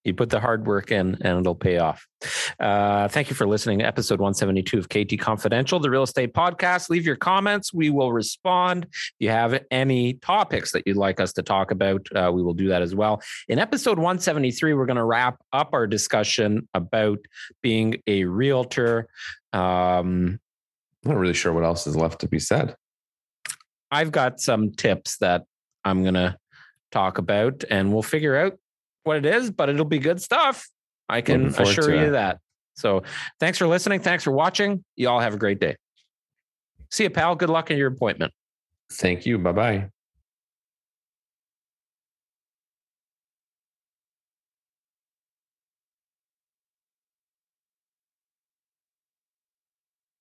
[0.05, 2.07] You put the hard work in and it'll pay off.
[2.59, 6.89] Uh, thank you for listening to episode 172 of KT Confidential, the real estate podcast.
[6.89, 7.73] Leave your comments.
[7.73, 8.85] We will respond.
[8.85, 12.53] If you have any topics that you'd like us to talk about, uh, we will
[12.53, 13.19] do that as well.
[13.47, 17.17] In episode 173, we're going to wrap up our discussion about
[17.63, 19.07] being a realtor.
[19.53, 20.39] Um,
[21.03, 22.75] I'm not really sure what else is left to be said.
[23.89, 25.45] I've got some tips that
[25.83, 26.37] I'm going to
[26.91, 28.59] talk about, and we'll figure out
[29.05, 30.67] what it is, but it'll be good stuff.
[31.07, 32.39] I can assure you that.
[32.75, 33.03] So
[33.39, 34.01] thanks for listening.
[34.01, 34.83] Thanks for watching.
[34.95, 35.77] You all have a great day.
[36.91, 37.35] See you, pal.
[37.35, 38.33] Good luck in your appointment.
[38.91, 39.37] Thank you.
[39.37, 39.89] Bye bye.